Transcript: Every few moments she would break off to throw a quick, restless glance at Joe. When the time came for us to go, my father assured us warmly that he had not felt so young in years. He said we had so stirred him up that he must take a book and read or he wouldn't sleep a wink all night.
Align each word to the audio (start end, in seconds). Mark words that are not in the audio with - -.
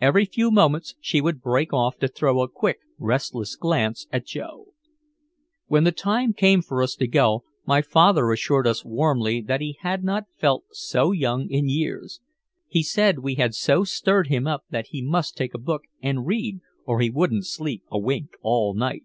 Every 0.00 0.24
few 0.24 0.50
moments 0.50 0.94
she 1.02 1.20
would 1.20 1.42
break 1.42 1.70
off 1.70 1.98
to 1.98 2.08
throw 2.08 2.40
a 2.40 2.48
quick, 2.48 2.78
restless 2.98 3.56
glance 3.56 4.06
at 4.10 4.24
Joe. 4.24 4.72
When 5.66 5.84
the 5.84 5.92
time 5.92 6.32
came 6.32 6.62
for 6.62 6.82
us 6.82 6.94
to 6.94 7.06
go, 7.06 7.44
my 7.66 7.82
father 7.82 8.32
assured 8.32 8.66
us 8.66 8.86
warmly 8.86 9.42
that 9.42 9.60
he 9.60 9.76
had 9.80 10.02
not 10.02 10.24
felt 10.38 10.64
so 10.70 11.12
young 11.12 11.50
in 11.50 11.68
years. 11.68 12.22
He 12.68 12.82
said 12.82 13.18
we 13.18 13.34
had 13.34 13.54
so 13.54 13.84
stirred 13.84 14.28
him 14.28 14.46
up 14.46 14.64
that 14.70 14.86
he 14.92 15.02
must 15.02 15.36
take 15.36 15.52
a 15.52 15.58
book 15.58 15.82
and 16.00 16.24
read 16.26 16.60
or 16.86 17.00
he 17.00 17.10
wouldn't 17.10 17.44
sleep 17.44 17.82
a 17.92 17.98
wink 17.98 18.30
all 18.40 18.72
night. 18.72 19.04